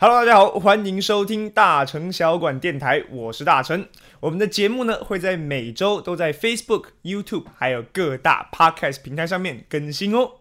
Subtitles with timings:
[0.00, 3.88] Hello，大家好，欢迎收听大成小馆电台，我是大成。
[4.20, 10.34] 我们的节目呢会在每周都在 Facebook、YouTube 还有各大 Podcast 平台上面更新哦。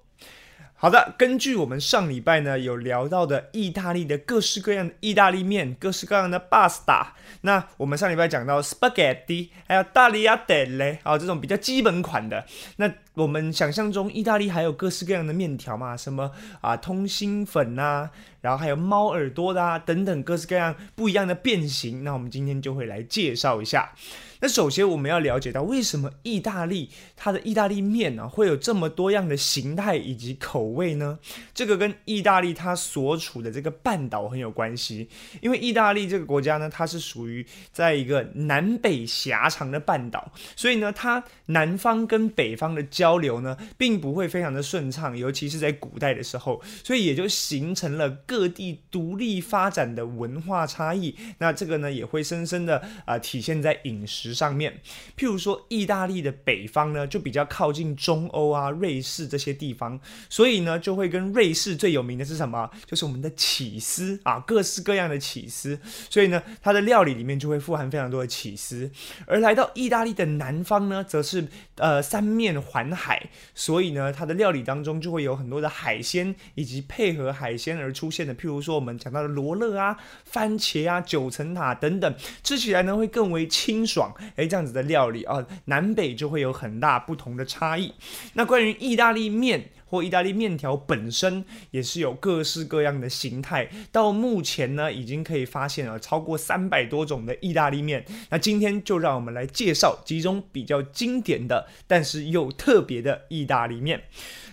[0.75, 7.07] 好的，根据我们上礼拜呢有聊到的意大利的各式各样的意大利面，各式各样的 pasta。
[7.41, 12.45] 那我们上礼拜讲到 spaghetti，还有大利亚德雷，啊这种比较基本款的。
[12.75, 16.31] 那我们想象中意大利还有各式各样的面条嘛，什么
[16.61, 18.11] 啊通心粉呐，
[18.41, 22.03] 然后还有猫耳朵的啊等等各式各样不一样的变形。
[22.03, 23.91] 那我们今天就会来介绍一下。
[24.39, 31.17] 那首先我们要了解到，为什么意大利它的意大利面呢会有这么多样的形态以及口味呢？
[31.55, 35.09] 这个跟意大利它所处的这个半岛很有关系。
[35.41, 51.15] 因为意大利这个国家呢，它是属于在一个南北狭长的半岛，所以呢，它南方跟北方的交交流呢，并不会非常的顺畅，尤其是在古代的时候，所以也就形成了各地独立发展的文化差异。
[51.39, 54.27] 那这个呢，也会深深的啊体现在饮食。
[54.37, 54.71] 上面，
[55.17, 62.69] 譬如说，意大利的北方呢，就比较靠近中欧啊、瑞士这些地方，所以呢，就会跟瑞士最有名的是什么？
[62.85, 65.79] 就是我们的起司啊，各式各样的起司。
[66.09, 68.91] 所以呢，它的料理里面就会富含非常多的起司。
[69.25, 71.47] 而来到意大利的南方呢，则是
[71.77, 79.95] 呃三面环海，所以呢，它的料理当中就会有很多的海鲜，以及配合海鲜而出现的，譬如说我们讲到的罗勒啊、
[80.25, 84.11] 番茄啊、九层塔等等，吃起来呢会更为清爽。
[84.35, 87.93] 诶，这样子的料理啊，南北就会有很大不同的差异。
[88.33, 93.69] 那关于意大利面或意大利面条本身，也是有各式各样的形态。
[93.91, 98.05] 到目前呢，已经可以发现了超过三百多种的意大利面。
[98.29, 104.03] 那今天就让我们来介绍几种比较经典的，但是又特别的意大利面。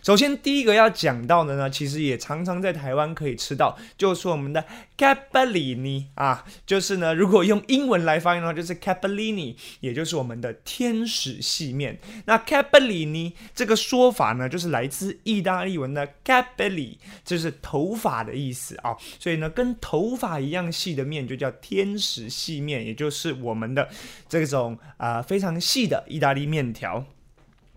[0.05, 4.63] 首先，第一个要讲到的呢，其实也常常在台湾可以吃到，就是我们的
[4.99, 11.99] capellini 啊，就是呢，如果用英文来发音的话，就是 capellini，也就是我们的天使细面。
[12.27, 23.89] 那 capellini 这个说法呢，就是来自意大利文的 capelli，就是头发的意思啊，所以呢，跟头发一样细的面就叫天使细面，也就是我们的
[24.29, 27.07] 这种啊非常细的意大利面条。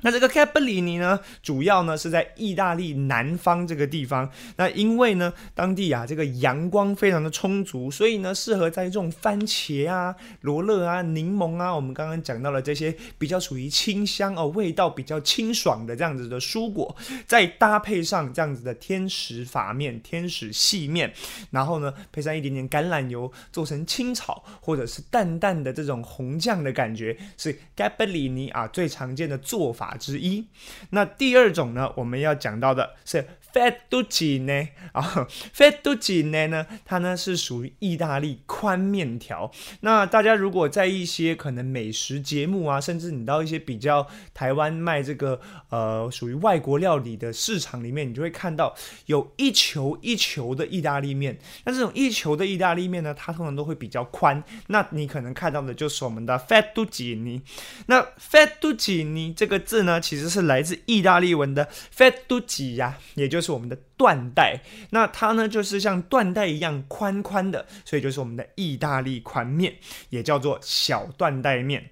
[0.01, 4.29] 那这个 capellini 呢，主要呢是在意大利南方这个地方。
[4.57, 21.11] 那因为呢，当地啊这个阳光非常的充足，所以呢适合在这种番茄啊、罗勒啊、柠檬啊，我们刚刚讲到了这些比较属于清香哦，味道比较清爽的这样子的蔬果，再搭配上这样子的天使法面、天使细面，
[21.49, 29.86] 然后呢配上一点点橄榄油，做成清炒或者是淡淡的这种红酱的感觉，是 capellini 啊最常见的做法。
[29.95, 30.47] 之一，
[30.89, 33.25] 那第二种呢，我们要讲到的是。
[33.53, 39.51] fettuccine 啊，fettuccine 呢，它呢是属于意大利宽面条。
[39.79, 45.39] 那大家如果在一些可能美食节目啊，甚至你到一些比较台湾卖这个
[45.69, 48.75] 呃属于外国料理的市场里面，你就会看到
[49.07, 51.39] 有一球一球的意大利面。
[51.63, 54.43] 那这种一球的意大利面呢，它通常都会比较宽。
[54.67, 57.41] 那你可能看到的就是我们的 fettuccine。
[57.87, 61.67] 那 fettuccine 这个字呢，其实是来自意大利文的
[61.97, 63.47] fettuccia 呀，也就是。
[63.47, 69.73] 是我们的缎带，那它呢就是像缎带一样宽宽的，所以就是我们的意大利宽面，
[70.09, 71.89] 也叫做小缎带面。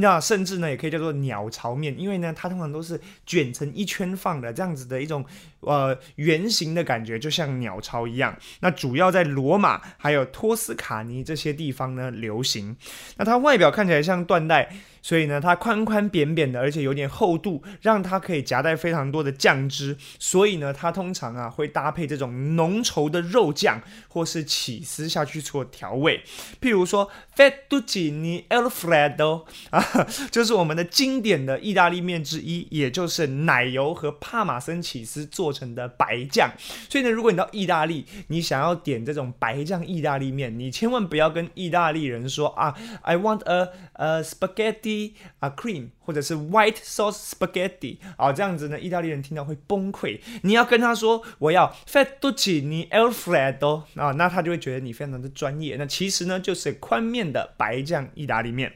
[0.00, 5.24] 那甚至呢也可以叫做鸟巢面，因为呢它通常都是卷成一圈放的，这样子的一种
[5.60, 8.36] 呃圆形的感觉，就像鸟巢一样。
[8.60, 12.76] 那主要在罗马还有托斯卡尼这些地方呢流行。
[13.16, 14.70] 那它外表看起来像缎带。
[15.00, 19.96] 所以呢，它宽宽扁扁的，而且有点厚度，让它可以夹带非常多的酱汁。
[20.18, 26.22] 所以呢，它通常啊会搭配这种浓稠的肉酱或是起司下去做调味。
[26.60, 29.80] 譬如说，fettuccine alfredo 啊，
[30.30, 36.50] 就是我们的经典的意大利面之一，也就是奶油和帕玛森起司做成的白酱。
[36.88, 45.12] 所以呢，如果你到意大利，你想要点这种白酱意大利面，你千万不要跟意大利人说啊，I want a a spaghetti。
[45.38, 50.18] 啊，cream 或者是 white sauce spaghetti 啊，这样子呢，意大利人听到会崩溃。
[50.42, 55.76] 你要跟他说我要 fettuccine alfredo 啊，那他就会觉得你非常的专业。
[55.76, 58.72] 那其实呢，就是宽面的白酱意大利面。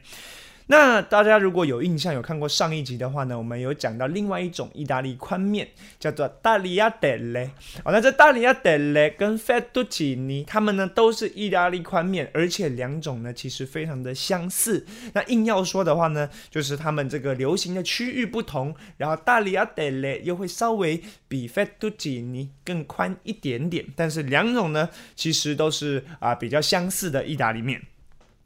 [0.72, 5.68] 那大家如果有印象，有看过上一集的话呢，我们有讲到另外一种意大利宽面，
[6.00, 7.44] 叫做大利亚德勒。
[7.84, 14.86] 哦，那这大利亚德勒跟 fettuccine，它们呢都是意大利宽面，而且两种呢其实非常的相似。
[15.12, 27.82] 那硬要说的话呢，就是他们这个流行的区域不同，然后大利亚德勒又会稍微比 fettuccine 更宽一点点，但是两种呢其实都是啊比较相似的意大利面。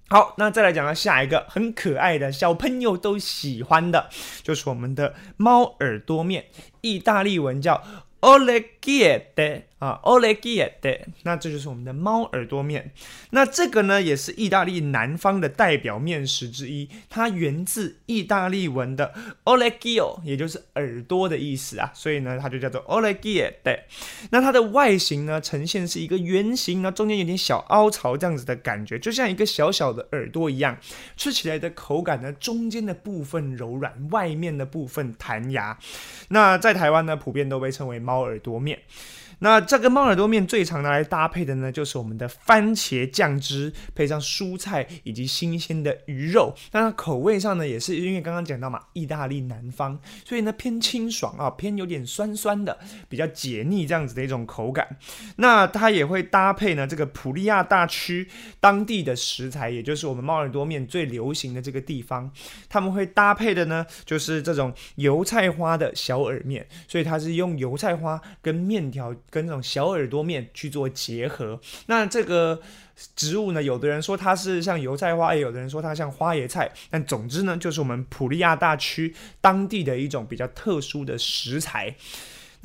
[0.08, 4.08] 好，那再来讲到下一个很可爱的小朋友都喜欢的，
[4.44, 6.46] 就是我们的猫耳朵面，
[6.80, 7.82] 意大利文叫
[8.20, 11.00] o l e g i e t 啊 o l e g i e t
[11.25, 12.93] 那这就是我们的猫耳朵面。
[13.31, 16.88] 那这个呢，也是意大利南方的代表面食之一。
[17.11, 19.12] 它源自意大利文的
[19.44, 21.90] oreggio，也就是耳朵的意思啊。
[21.94, 23.78] 所以呢，它就叫做 o l e g i e t
[24.31, 30.78] 那它的外形呢，呈现是一个圆形，然后中间有点小凹槽这样子的感觉，就像一个小小的耳朵一样。
[31.17, 35.78] 吃起来的口感呢，中间的部分柔软，外面的部分弹牙。
[36.28, 38.81] 那在台湾呢，普遍都被称为猫耳朵面。
[39.40, 46.54] 那这个猫耳朵面最常拿来搭配的呢，就是我们的番茄酱汁，配上蔬菜以及新鲜的鱼肉。
[46.72, 52.78] 那它口味上呢，也是因为刚刚讲到嘛，意大利南方，所以呢偏清爽啊，偏有点酸酸的，
[53.10, 54.96] 比较解腻这样子的一种口感。
[55.36, 58.26] 那它也会搭配呢这个普利亚大区
[58.58, 62.30] 当地的食材，也就是我们猫耳朵面最流行的这个地方，
[62.70, 69.14] 他们会搭配的呢，就是这种油菜花的小耳面，所以它是用油菜花跟面条。
[69.31, 72.61] 跟这种小耳朵面去做结合，那这个
[73.14, 81.94] 植物呢，有的人说它是像油菜花，也有的人说它像花椰菜，但总之呢，就是我们普利亚大区当地的一种比较特殊的食材。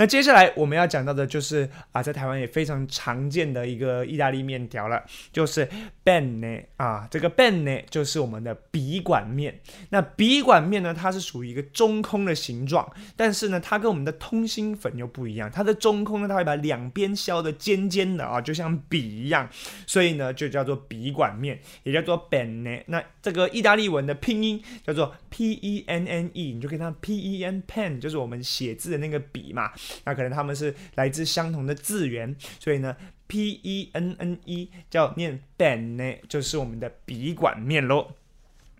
[0.02, 5.70] 那接下来我们要讲到的就是啊，在台湾也非常常见的一个意大利面条了，就是
[6.04, 9.60] benne 啊，这个 benne 就是我们的笔管面。
[9.90, 19.48] 那笔管面呢，它是属于一个中空的形状，但是呢，它跟我们的通心粉又不一样，它的中空呢，它会把两边削的尖尖的啊，就像笔一样，
[19.86, 22.82] 所以呢，就叫做笔管面，也叫做 benne。
[22.88, 29.72] 那这个意大利文的拼音叫做 p e n n e，你就可以看 p e n pen，就是我们写字的那个笔嘛。
[30.04, 32.96] 那可能他们是来自相同的字源，所以呢
[33.28, 38.12] ，P E N N E 叫念 Ben 呢，就是我们的笔管面喽。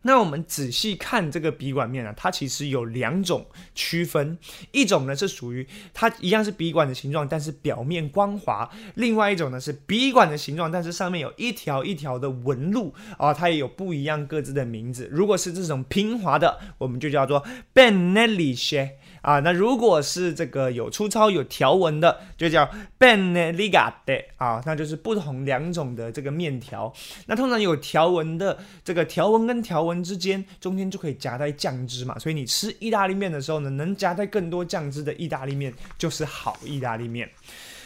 [0.04, 4.36] 那我们仔细看这个笔管面啊，它其实有两种区分，
[4.72, 15.08] 一种呢是属于它一样是笔管的形状，但是表面光滑；另外一种呢是笔管的形状，但是上面有一条一条的纹路啊，它也有不一样各自的名字。
[15.12, 18.94] 如果是这种平滑的，我们就叫做 Benellische。
[19.22, 22.66] 啊，那如果是这个有粗糙有条纹的，就叫
[22.98, 26.92] b e n e l i g a t e 啊，那就是不同两种的这个面条。
[27.28, 37.30] 那通常有条纹的，这个条纹跟条纹之间中间就可以夹带酱汁嘛，所以你吃意大利面的时候呢，能夹带更多酱汁的意大利面就是好意大利面。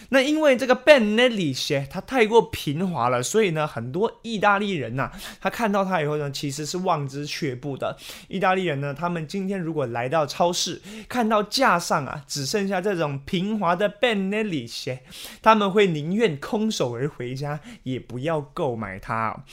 [0.10, 5.12] 那因为这个 Benelli 它太过平滑了，所以呢，很多意大利人呐，
[5.42, 7.98] 他看到它以后呢，其实是望之却步的。
[8.28, 14.98] 意大利人呢，他们今天如果来到超市，看到架上啊，只剩下这种平滑的 Benelli
[15.42, 19.44] 他们会宁愿空手而回家，也不要购买它。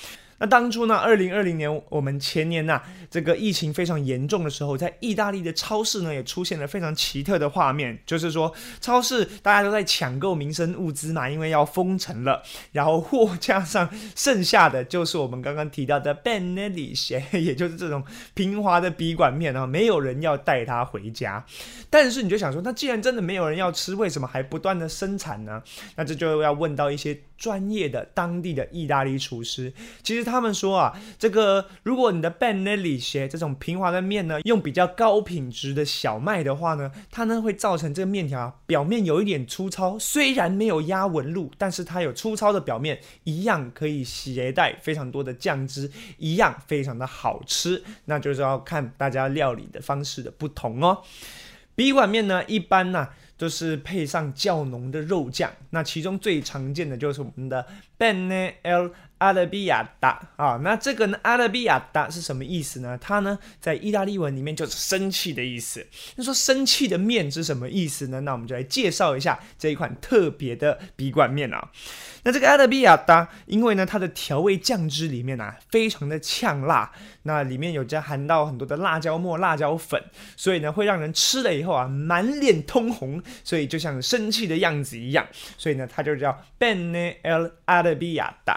[0.42, 0.96] 那当初呢？
[0.96, 12.42] 二零二零年，我们前年呐，这个疫情非常严重的时候，在意大利的超市呢，也出现了非常奇特的画面，就是说，超市大家都在抢购民生物资嘛，因为要封城了，
[12.72, 16.92] 然后货架上剩下的就是我们刚刚提到的 Benelli
[17.40, 18.02] 也就是这种
[18.34, 21.46] 平滑的笔管面啊，没有人要带它回家。
[21.88, 25.62] 但是你就想说，那既然真的没有人要吃，为什么还不断的生产呢？
[25.94, 29.72] 那这就要问到一些专业的当地的意大利厨师，
[30.02, 30.31] 其实他。
[30.32, 47.84] 他们说啊，这个如果你的 Benelli 鞋这种平滑的面呢，用比较高品质的小麦的话呢，它呢会造成这个面条表面有一点粗糙，虽然没有压纹路，但是它有粗糙的表面，一样可以携带非常多的酱汁，一样非常的好吃。
[48.06, 51.02] 那就是要看大家料理的方式的不同哦。
[51.74, 57.66] 笔管面呢，一般呢都是配上较浓的肉酱，那其中最常见的就是我们的
[57.98, 58.90] Benel。
[59.22, 61.18] 阿拉比亚达啊，那这个呢？
[61.22, 62.98] 阿拉比亚达是什么意思呢？
[63.00, 65.86] 它呢，在意大利文里面就是生气的意思。
[66.16, 68.20] 那说生气的面是什么意思呢？
[68.22, 71.70] 那我们就来介绍一下这一款特别的笔管面啊。
[72.24, 76.90] 那这个阿拉比亚达，因为呢，它的调味酱汁里面啊，非常的呛辣，
[77.22, 80.02] 那里面有加含到很多的辣椒末、辣椒粉，
[80.36, 85.24] 所以呢，会让人吃了以后啊，满脸通红，所以就像生气的样子一样，
[85.56, 88.56] 所以呢，它就叫 bene el arrabbiata。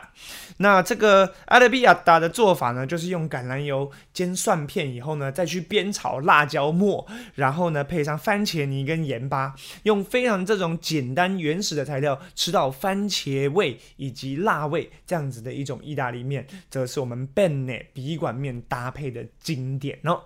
[0.57, 20.21] 那这个阿拉比亚达的做法呢，就是用橄榄油煎蒜片以后呢，再去煸炒辣椒末，然后呢配上番茄泥跟盐巴，用非常这种简单原始的材料吃到番茄味以及辣味这样子的一种意大利面，则是我们 bene 笔管面搭配的经典哦。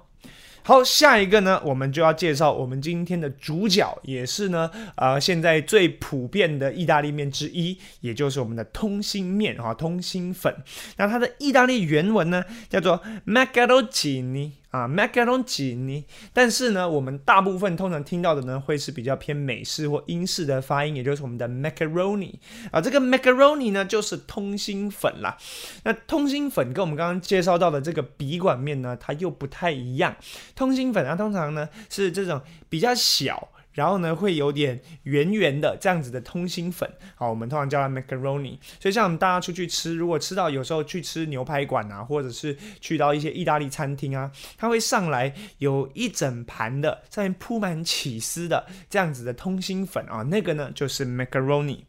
[0.70, 10.56] 好，下一个呢，我们就要介绍我们今天的主角，也是呢，呃，现在最普遍的意大利面之一，也就是我们的通心面哈，通心粉。
[10.98, 14.52] 那它的意大利原文呢，叫做 macaroni。
[14.70, 22.36] 啊，macaroni，但是呢，我们大部分通常听到的呢，会是比较偏美式或英式的发音，也就是我们的 macaroni
[22.72, 25.38] 啊，这个 macaroni 呢，就是通心粉啦。
[25.84, 30.16] 那通心粉跟我们刚刚介绍到的这个笔管面呢，它又不太一样。
[30.56, 33.50] 通心粉啊，通常呢是这种比较小。
[33.72, 38.58] 然后呢，会有点圆圆的这样子的通心粉，好，我们通常叫它 macaroni。
[38.80, 51.89] 所以像我们大家出去吃，如果吃到有时候去吃牛排馆啊，或者是去到一些意大利餐厅啊，它会上来有一整盘的上面铺满起司的这样子的通心粉啊，那个呢就是 macaroni。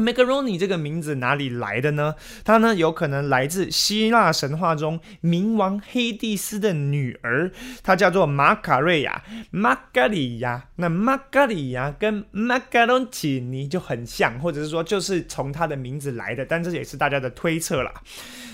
[0.00, 2.14] Macaroni 这个名字哪里来的呢？
[2.44, 7.50] 它呢有可能来自希腊神话中冥王黑帝斯的女儿，
[7.82, 10.62] 她叫做玛卡瑞亚 （Margarita）。
[10.76, 17.92] 那 Margarita 跟 Macaroni 就很像，或者是说就是从她的名字来的，但这也是大家的推测啦。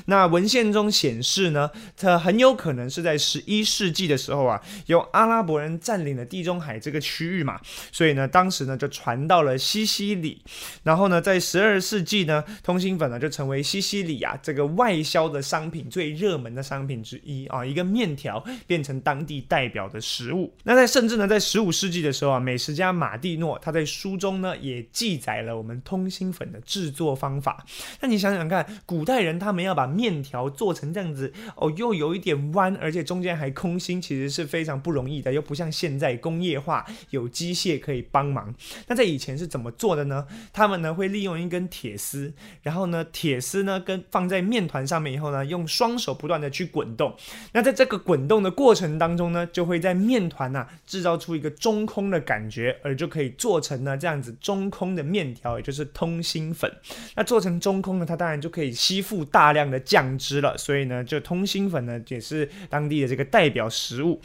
[0.06, 7.58] 那文献中显示呢，它很有可能是在十一世纪的时候啊，由阿拉伯人占领了地中海这个区域嘛，
[7.90, 10.42] 所以呢，当时呢就传到了西西里，
[10.82, 18.38] 然后呢，在在十二世纪呢，通心粉呢就成为西西里啊这个外销的商品最热门的商品之一啊，一个面条
[18.68, 20.54] 变成当地代表的食物。
[20.62, 27.66] 那在甚至呢，在十五世纪的时候啊，美食家马蒂诺他在书中呢也记载了我们通心粉的制作方法。
[28.00, 38.54] 那你想想看，古代人他们要把面条做成这样子哦，又有一点弯，而且中间还空心，其实是非常不容易的，又不像现在工业化有机械可以帮忙。
[38.86, 40.24] 那在以前是怎么做的呢？
[40.52, 47.16] 他们呢会利用一根铁丝，然后呢铁丝呢跟放在面团上面以后呢，用双手不断的去滚动。
[47.52, 56.70] 那在这个滚动的过程当中呢，就会在面团呐制造出一个中空的感觉，而就可以做成呢这样子中空的面条，也就是通心粉。
[57.16, 59.80] 那做成中空呢，它当然就可以吸附大量的。
[59.94, 64.20] 酱汁了，所以呢，就通心粉呢也是当地的这个代表食物。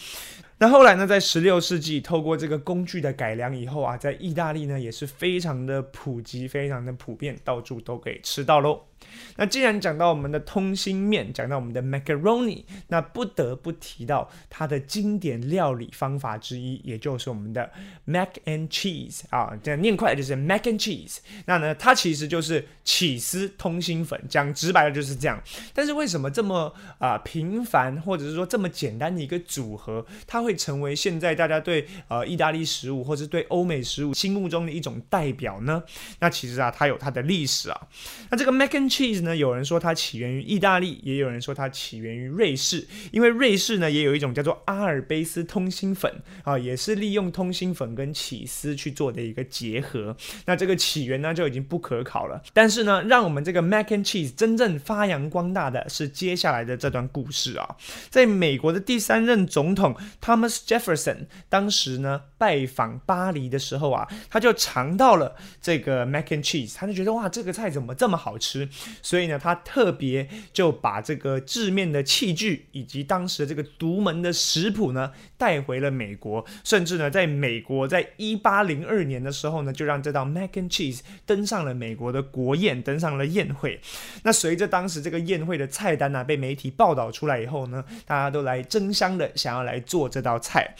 [0.62, 8.89] 那后来呢，在十六世纪，透过这个工具的改良以后啊，在意大利呢也是非常的普及，非常的普遍，到处都可以吃到喽。
[9.36, 17.72] 那既然讲到我们的通心面，讲到我们的 macaroni，那不得不提到它的经典料理方法之一，也就是我们的
[18.06, 21.20] mac and cheese 啊，这样念快就是 mac and cheese。
[21.46, 25.42] 那呢，它其实就是起司通心粉，讲直白的就是这样。
[25.74, 35.82] 但是为什么这么啊平凡，或者是说这么简单的一个组合，它会成为现在大家对呃意大利食物或者对欧美食物心目中的一种代表呢？
[36.20, 37.88] 那其实啊，它有它的历史啊。
[38.30, 39.36] 那这个 mac and cheese 呢？
[39.36, 42.88] 有人说它起源于意大利，也有人说它起源于瑞士。
[43.12, 46.12] 因为瑞士呢，也有一种叫做阿尔卑斯通心粉
[46.44, 50.16] 啊，也是利用通心粉跟起司去做的一个结合。
[50.46, 52.42] 那这个起源呢，就已经不可考了。
[52.54, 57.76] 但是呢，让我们这个 mac and cheese 真正发扬光大的是接下来的这段故事啊。
[58.10, 68.68] 在美国的第三任总统 Thomas Jefferson 当时呢拜访巴黎的时候啊，他就尝到了这个 mac and cheese，他就觉得哇，这个菜怎么这么好吃？
[69.02, 83.80] 所以呢，他特别就把这个制面的器具以及当时的这个独门的食谱呢带回了美国，甚至呢，在美国在一八零二年的时候呢，就让这道 mac and cheese 登上了美国的国宴，登上了宴会。
[84.24, 90.76] 那随着当时这个宴会的菜单呢被媒体报道出来以后呢，大家都来争相的想要来做这道菜。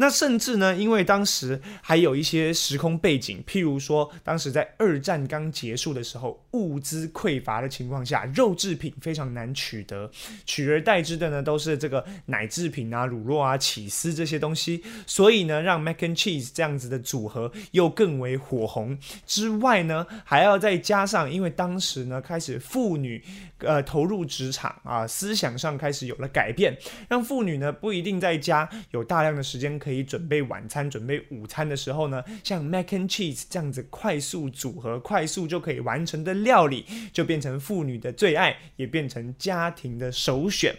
[0.00, 10.10] 那甚至呢，因为当时还有一些时空背景，譬如说，当时在二战刚结束的时候，物资匮乏的情况下，肉制品非常难取得，
[10.46, 18.98] 取而代之的呢，都是这个奶制品啊、乳酪啊、起司这些东西，所以呢，让 mac and cheese 这样子的组合又更为火红。
[19.26, 23.22] 之外呢，还要再加上，因为当时呢，开始妇女
[23.58, 26.74] 呃投入职场啊，思想上开始有了改变，
[27.06, 29.89] 让妇女呢不一定在家有大量的时间可以。
[29.90, 40.72] 可以准备晚餐、准备午餐的时候呢，像 Macan cheese 这样子快速组合、快速就可以完成的料理，就变成妇女的最爱，也变成家庭的首选。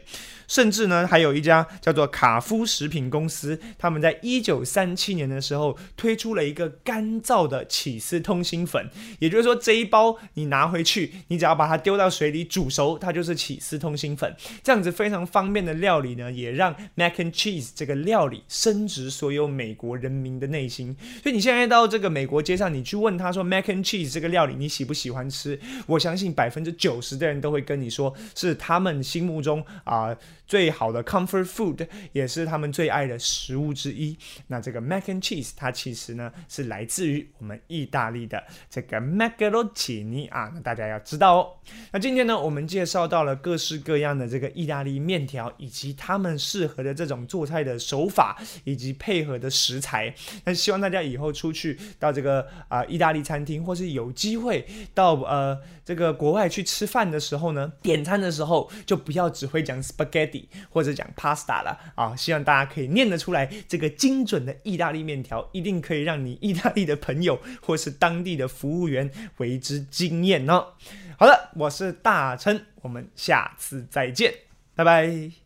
[0.48, 8.90] 甚至呢，还有一家叫做卡夫食品公司，他们在一九三七年的时候推出了一个干燥的起司通心粉，
[9.20, 14.34] 也就是说这一包你拿回去，你只要把它丢到水里煮熟，它就是起司通心粉。
[14.62, 20.96] 这样子非常方便的料理呢，也让 Macan cheese 这个料理升值所有美国人民的内心。
[21.24, 25.60] 所以你现在到这个美国街上，你去问他说 mac and cheese 这个料理你喜不喜欢吃？
[25.88, 30.16] 我相信百分之九十的人都会跟你说是他们心目中啊。
[30.52, 34.18] 最好的 comfort food 也是他们最爱的食物之一。
[34.48, 41.54] 那这个 mac and cheese 它其实呢是来自于我们意大利的这个 macaroni 啊，那大家要知道哦。
[41.94, 50.14] 那今天呢，我们介绍到了各式各样的这个意大利面条，以及他们适合的这种做菜的手法，以及配合的食材。
[50.44, 70.74] 那希望大家以后出去到这个啊意大利餐厅，或是有机会到呃这个国外去吃饭的时候呢，点餐的时候就不要只会讲 spaghetti 或者讲 pasta 了啊，希望大家可以念得出来这个精准的意大利面条，一定可以让你意大利的朋友或是当地的服务员为之惊艳哦。
[71.18, 74.34] 好了，我是大琛，我们下次再见，
[74.76, 75.32] 拜拜。